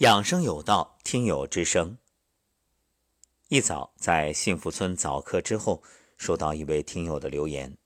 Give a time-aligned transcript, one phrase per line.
[0.00, 1.98] 养生有道，听友之声。
[3.48, 5.82] 一早在幸福村早课之后，
[6.16, 7.76] 收到一位听友的留言：“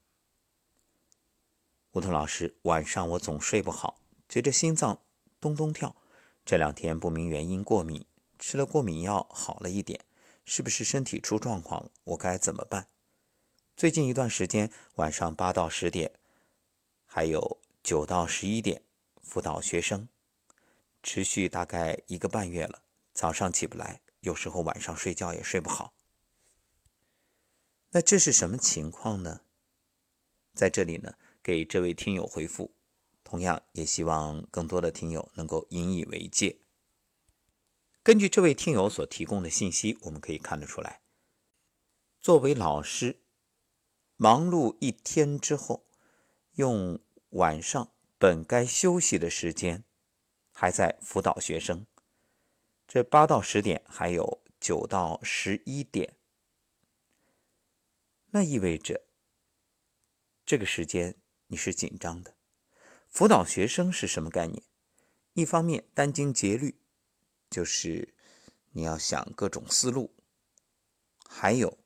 [1.90, 5.00] 梧桐老师，晚上我总睡不好，觉着心脏
[5.40, 5.96] 咚咚跳。
[6.44, 8.06] 这两天不明原因过敏，
[8.38, 10.04] 吃了过敏药好了一点，
[10.44, 11.90] 是不是身体出状况了？
[12.04, 12.86] 我该怎么办？
[13.76, 16.12] 最近一段时间，晚上八到十点，
[17.06, 18.84] 还有九到十一点，
[19.20, 20.06] 辅导学生。”
[21.04, 22.82] 持续大概一个半月了，
[23.12, 25.94] 早上起不来，有时候晚上睡觉也睡不好。
[27.90, 29.42] 那这是什么情况呢？
[30.54, 32.74] 在这里呢，给这位听友回复，
[33.22, 36.58] 同样也希望更多的听友能够引以为戒。
[38.02, 41.02] 根据这位听友所提供的信息，我们可以看得出来，
[42.18, 43.20] 作为老师，
[44.16, 45.86] 忙碌一天之后，
[46.54, 46.98] 用
[47.30, 49.84] 晚上本该休息的时间。
[50.56, 51.84] 还在辅导学生，
[52.86, 56.16] 这八到十点，还有九到十一点，
[58.30, 59.04] 那意味着
[60.46, 61.16] 这个时间
[61.48, 62.36] 你是紧张的。
[63.08, 64.62] 辅导学生是什么概念？
[65.32, 66.80] 一方面殚精竭虑，
[67.50, 68.14] 就是
[68.70, 70.14] 你要想各种思路；
[71.28, 71.76] 还有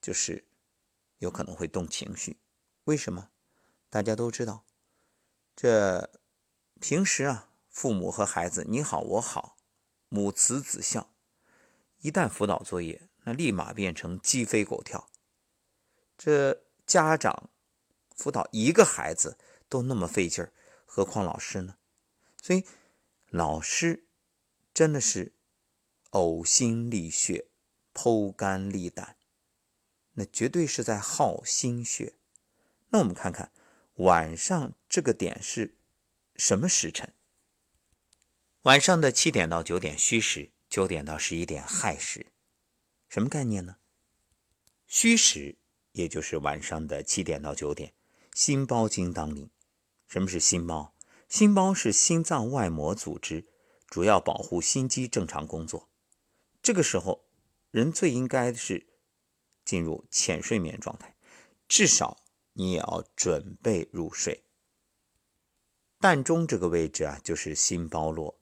[0.00, 0.46] 就是
[1.18, 2.38] 有可能会动情绪。
[2.84, 3.30] 为什么？
[3.90, 4.64] 大家都知道，
[5.54, 6.10] 这
[6.80, 7.45] 平时啊。
[7.76, 9.58] 父母和孩子你好我好，
[10.08, 11.12] 母慈子孝。
[11.98, 15.10] 一旦辅导作业，那立马变成鸡飞狗跳。
[16.16, 17.50] 这家长
[18.14, 19.36] 辅导一个孩子
[19.68, 20.54] 都那么费劲儿，
[20.86, 21.76] 何况老师呢？
[22.40, 22.64] 所以
[23.28, 24.06] 老师
[24.72, 25.34] 真的是
[26.12, 27.50] 呕心沥血、
[27.92, 29.18] 剖肝沥胆，
[30.14, 32.14] 那绝对是在耗心血。
[32.88, 33.52] 那我们看看
[33.96, 35.76] 晚上这个点是
[36.36, 37.12] 什么时辰？
[38.66, 42.32] 晚上的七点到九点戌时，九点到十一点亥时，
[43.08, 43.76] 什么概念呢？
[44.88, 45.56] 戌时
[45.92, 47.94] 也就是晚上的七点到九点，
[48.34, 49.48] 心包经当令。
[50.08, 50.92] 什么是心包？
[51.28, 53.46] 心包是心脏外膜组织，
[53.86, 55.88] 主要保护心肌正常工作。
[56.60, 57.24] 这个时候，
[57.70, 58.88] 人最应该是
[59.64, 61.14] 进入浅睡眠状态，
[61.68, 62.16] 至少
[62.54, 64.42] 你也要准备入睡。
[66.00, 68.40] 膻中这个位置啊，就是心包络。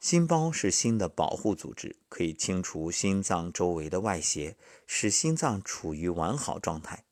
[0.00, 4.56] 心包是心的保护组织，可以清除心脏周围的外邪，
[4.86, 7.04] 使心脏处于完好状态。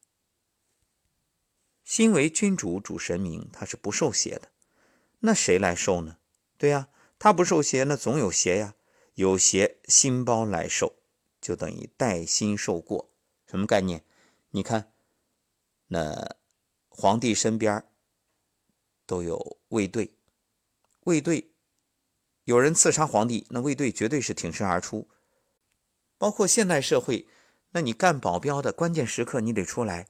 [1.85, 4.49] 心为君主，主神明，它是不受邪的。
[5.21, 6.17] 那谁来受呢？
[6.57, 6.89] 对呀，
[7.19, 8.75] 它不受邪，那总有邪呀。
[9.15, 10.97] 有邪，心包来受，
[11.43, 13.11] 就等于带心受过。
[13.47, 14.03] 什么概念？
[14.51, 14.93] 你看，
[15.89, 16.37] 那
[16.89, 17.85] 皇帝身边
[19.05, 20.15] 都有卫队，
[21.01, 21.51] 卫队。
[22.49, 25.07] 有人刺杀皇帝，那卫队绝对是挺身而出。
[26.17, 27.29] 包括现代社会，
[27.73, 30.09] 那你干保镖的关键时刻，你得出来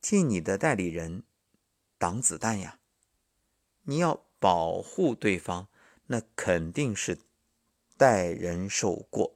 [0.00, 1.24] 替你的代理人
[1.98, 2.78] 挡子弹呀。
[3.82, 5.68] 你要保护对方，
[6.06, 7.18] 那肯定是
[7.98, 9.34] 代人受过。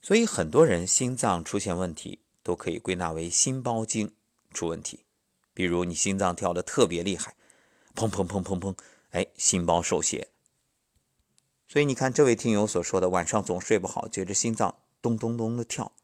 [0.00, 4.14] 所以很多人心脏出现问题，都可以归纳为心包经
[4.54, 5.04] 出问题。
[5.52, 7.36] 比如你心脏跳的特别厉害，
[7.94, 8.74] 砰砰砰砰砰，
[9.10, 10.30] 哎，心包受血。
[11.72, 15.96] 所以你看，这位听友所说的晚上总睡不好，觉着心脏咚咚咚的跳，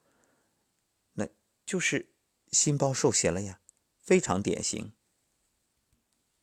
[1.12, 1.28] 那
[1.66, 2.08] 就是
[2.50, 3.60] 心包受邪了呀，
[4.00, 4.94] 非常典型。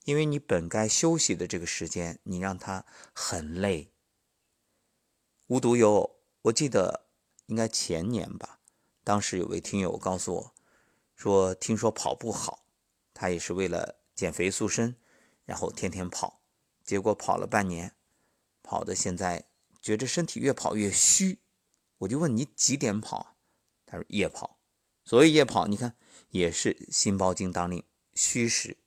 [0.03, 3.91] 因为你本该休息的这个时间，你让他很累。
[5.47, 7.07] 无独有偶，我记得
[7.47, 8.59] 应该前年吧，
[9.03, 10.53] 当时有位听友告诉我，
[11.15, 12.67] 说听说跑步好，
[13.11, 14.95] 他也是为了减肥塑身，
[15.45, 16.43] 然后天天跑，
[16.83, 17.95] 结果跑了半年。
[18.65, 19.45] 跑的现在
[19.79, 21.39] 觉着身体越跑越虚，
[21.99, 23.37] 我就问你几点跑？
[23.85, 24.59] 他说夜跑。
[25.03, 25.95] 所谓夜跑，你看
[26.31, 27.83] 也是心包经当令
[28.15, 28.77] 虚实。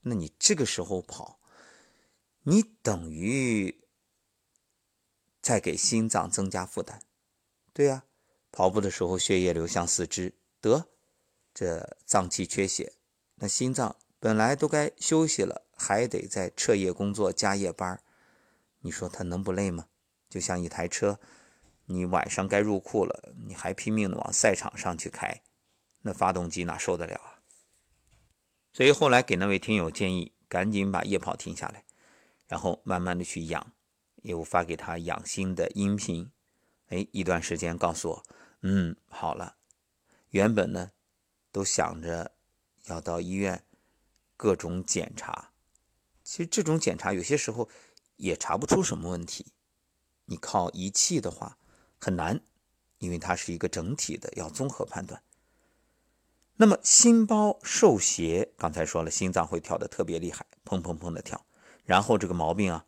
[0.00, 1.38] 那你这个时候跑，
[2.44, 3.84] 你等于
[5.42, 7.02] 在给心脏增加负担。
[7.74, 8.04] 对呀，
[8.50, 10.88] 跑步的时候血液流向四肢，得
[11.52, 12.94] 这脏器缺血，
[13.34, 18.02] 那心脏本来都该休息了，还得在彻夜工作加夜班
[18.82, 19.88] 你说他能不累吗？
[20.28, 21.20] 就像一台车，
[21.86, 25.42] 你晚上该入库了，你还拼命的往赛场上去开，
[26.00, 27.42] 那发动机哪受得了啊？
[28.72, 31.84] 所以后来给那位听友建议，赶紧把夜跑停下来，
[32.48, 33.72] 然后慢慢的去养。
[34.22, 36.30] 又发给他养心的音频，
[36.88, 38.22] 哎，一段时间告诉我，
[38.60, 39.56] 嗯，好了。
[40.30, 40.92] 原本呢，
[41.50, 42.32] 都想着
[42.86, 43.64] 要到医院
[44.36, 45.50] 各种检查，
[46.22, 47.68] 其实这种检查有些时候。
[48.22, 49.46] 也查不出什么问题。
[50.26, 51.58] 你靠仪器的话
[51.98, 52.40] 很难，
[52.98, 55.20] 因为它是一个整体的，要综合判断。
[56.56, 61.44] 那么心包受邪，刚才说了，心脏会跳得特别厉害，砰砰砰的跳。
[61.84, 62.86] 然后这个毛病啊，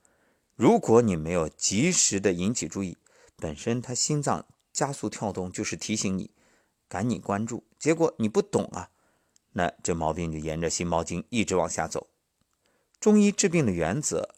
[0.54, 2.96] 如果你没有及时的引起注意，
[3.36, 6.31] 本身它心脏加速跳动就是提醒你
[6.88, 8.90] 赶紧关注，结果你不懂啊，
[9.54, 12.06] 那这毛病就沿着心包经一直往下走。
[13.00, 14.33] 中医治病的原则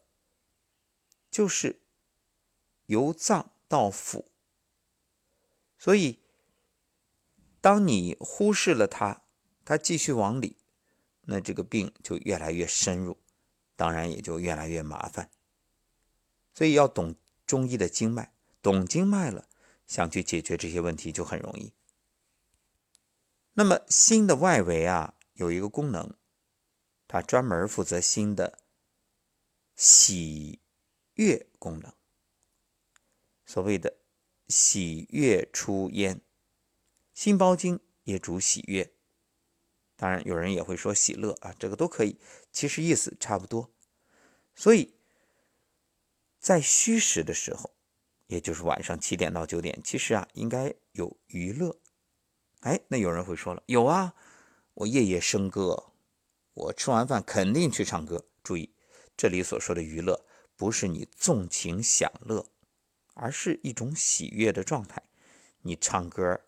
[1.37, 1.79] 就是
[2.87, 4.25] 由脏到腑，
[5.77, 6.19] 所以
[7.61, 9.21] 当你忽视了它，
[9.63, 10.57] 它继续往里，
[11.21, 13.19] 那这个病就越来越深入。
[13.75, 15.29] 当然也就越来越麻烦，
[16.55, 17.13] 所以要懂
[17.45, 19.47] 中医的经脉，懂经脉了，
[19.85, 21.71] 想去解决这些问题就很容易。
[23.53, 26.15] 那么心的外围啊，有一个功能，
[27.07, 28.57] 它专门负责心的
[29.75, 30.59] 喜
[31.17, 31.93] 悦功能，
[33.45, 33.97] 所谓的
[34.47, 36.21] 喜悦出焉，
[37.13, 38.93] 心包经也主喜悦。
[39.95, 42.19] 当然，有人也会说喜乐啊，这个都可以，
[42.51, 43.73] 其实意思差不多。
[44.55, 44.93] 所以，
[46.39, 47.75] 在虚实的时候，
[48.27, 51.79] 也就是晚上七点到九点，其实啊，应该有娱乐。
[52.59, 54.13] 哎，那有人会说了，有啊，
[54.75, 55.93] 我夜夜笙歌，
[56.53, 58.27] 我吃完饭肯定去唱歌。
[58.43, 58.75] 注意，
[59.17, 60.26] 这里所说的娱乐，
[60.57, 62.45] 不是你纵情享乐，
[63.13, 65.03] 而是一种喜悦的状态。
[65.61, 66.41] 你唱歌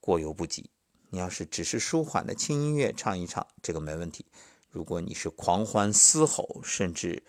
[0.00, 0.70] 过犹不及。
[1.12, 4.26] 你要是只是舒缓的轻音乐唱一唱，这个没问题。
[4.68, 7.24] 如果你是狂欢嘶吼，甚至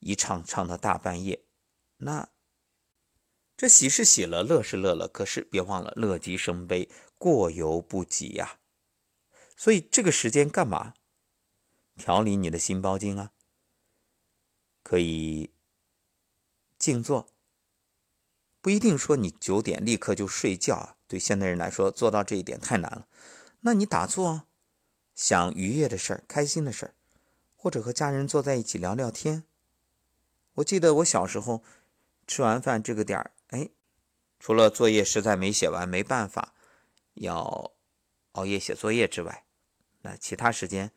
[0.00, 1.44] 一唱唱到大半夜，
[1.98, 2.28] 那
[3.56, 8.58] 这喜是喜了，乐是乐了，可是别忘了乐极生悲，过犹不及呀。
[9.56, 10.94] 所以这个时间干嘛？
[11.96, 13.32] 调理你的心包经啊，
[14.84, 15.50] 可以
[16.78, 17.26] 静坐，
[18.60, 20.96] 不一定说你九点立刻就睡觉。
[21.08, 23.08] 对现代人来说，做到这一点太难了。
[23.60, 24.46] 那你打坐，
[25.14, 26.94] 想愉悦的事儿、开心的事儿，
[27.56, 29.44] 或者和家人坐在一起聊聊天。
[30.54, 31.64] 我记得我小时候
[32.26, 33.70] 吃完饭这个点儿，哎，
[34.38, 36.54] 除了作业实在没写完，没办法
[37.14, 37.72] 要
[38.32, 39.46] 熬夜写作业之外，
[40.02, 40.92] 那其他时间，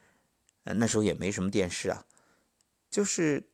[0.63, 2.05] 那时候也没什么电视啊，
[2.89, 3.49] 就是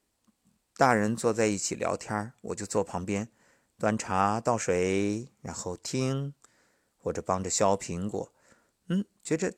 [0.78, 3.30] 大人坐在一起聊天，我就坐旁边
[3.78, 6.34] 端茶倒水，然后听。
[7.06, 8.34] 或者帮着削苹果，
[8.88, 9.56] 嗯，觉着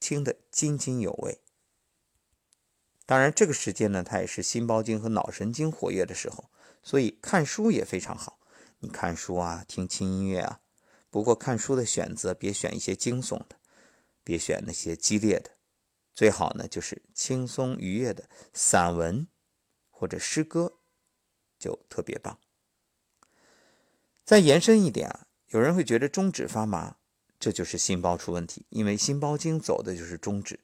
[0.00, 1.40] 听得津津有味。
[3.06, 6.50] 当然，这个时间呢，它也是心包经和脑神经活跃的时候，
[6.82, 8.40] 所以看书也非常好。
[8.80, 10.62] 你看书啊，听轻音乐啊。
[11.10, 13.54] 不过看书的选择，别选一些惊悚的，
[14.24, 15.52] 别选那些激烈的，
[16.12, 19.28] 最好呢就是轻松愉悦的散文
[20.00, 20.78] 或者诗歌，
[21.58, 22.38] 就特别棒。
[24.24, 25.26] 再延伸一点啊。
[25.48, 26.96] 有人会觉得中指发麻，
[27.38, 30.60] 这就是心包出问题，因为心包经走的就是中指。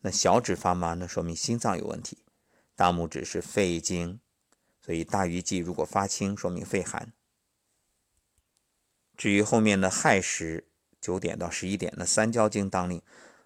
[0.00, 2.24] 那小指发麻呢，说明心脏有问题。
[2.74, 4.18] 大拇指是肺经，
[4.82, 7.12] 所以大鱼际如果发青，说明肺寒。
[9.14, 10.66] 至于后面的亥时
[10.98, 13.02] 九点到十一点，那三焦经当令，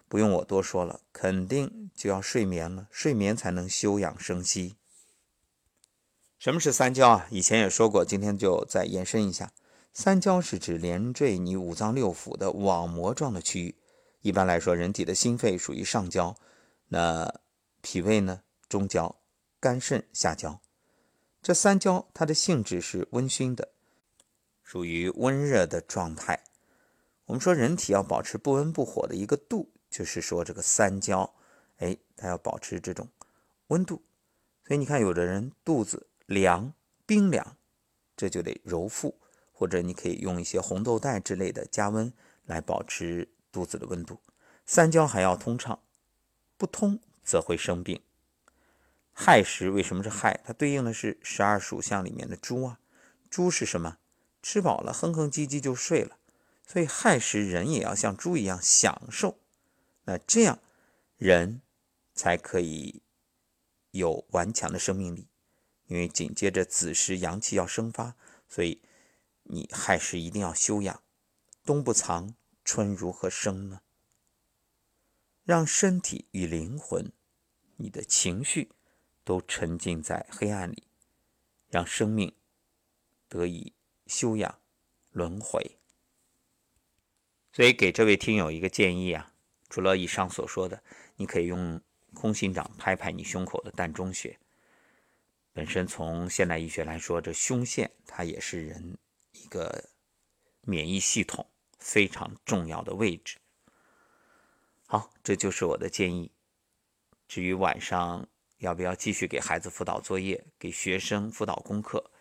[0.07, 4.77] 不用我多说了，肯定就要睡眠了，睡眠才能休养生息。
[6.45, 7.27] 什么是三焦啊？
[7.31, 9.51] 以前也说过，今天就再延伸一下。
[9.93, 13.75] 三焦是指连缀你五脏六腑的网膜状的区域。
[14.21, 16.35] 一般来说，人体的心肺属于上焦，
[16.89, 17.33] 那
[17.81, 19.15] 脾胃呢中焦，
[19.59, 20.61] 肝肾下焦。
[21.41, 23.69] 这三焦它的性质是温煦的，
[24.61, 26.43] 属于温热的状态。
[27.25, 31.33] 我们说人体要保持不温不火的一个度，就是说这个三焦，
[31.77, 33.09] 哎，它要保持这种
[33.69, 34.03] 温度。
[34.67, 36.73] 所以你看，有的人肚子凉
[37.05, 37.57] 冰凉，
[38.15, 39.19] 这就得揉腹。
[39.57, 42.11] 或者你可以用一些红豆袋之类的加温
[42.43, 44.19] 来保持肚子的温度。
[44.65, 45.81] 三焦还要通畅，
[46.57, 48.01] 不通则会生病。
[49.13, 50.41] 亥时为什么是亥？
[50.43, 52.81] 它对应的是十二属相里面的猪啊。
[53.29, 53.97] 猪是什么？
[54.41, 56.17] 吃饱了哼哼唧唧就睡了。
[56.67, 59.39] 所以亥时人也要像猪一样享受，
[60.03, 60.59] 那这样
[61.15, 61.61] 人
[62.13, 63.01] 才可以
[63.91, 65.29] 有顽强的生命力。
[65.87, 68.15] 因为紧接着子时阳气要生发，
[68.47, 68.81] 所以。
[69.47, 71.03] 你亥时一定要休养，
[71.63, 73.81] 冬不藏，春如何生呢？
[75.43, 77.11] 让身体与灵魂、
[77.75, 78.71] 你的情绪
[79.23, 80.87] 都沉浸在黑暗里，
[81.69, 82.33] 让生命
[83.29, 83.75] 得以
[84.07, 84.59] 休养
[85.11, 85.77] 轮回。
[87.51, 89.31] 所以给这位听友一个建议啊，
[89.69, 90.81] 除了以上所说的，
[91.17, 91.79] 你可以用
[92.15, 94.39] 空心掌拍拍你胸口的膻中穴，
[95.55, 98.97] 本身从现代医学来说，这胸腺它也是人
[99.31, 99.89] 一个
[100.59, 103.37] 免疫系统非常重要的位置。
[104.85, 106.29] 好，这就是我的建议。
[107.25, 112.11] 至于晚上要不要继续给孩子辅导作业、给学生辅导功课，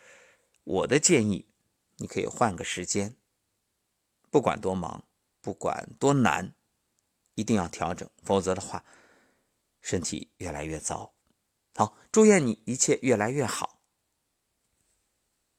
[0.62, 1.48] 我的建议，
[1.96, 3.16] 你可以换个时间。
[4.30, 5.08] 不管多忙，
[5.40, 6.54] 不管多难，
[7.34, 8.84] 一定要调整，否则的话，
[9.80, 11.12] 身体越来越糟。
[11.76, 13.73] 好，祝愿你一切越来越好。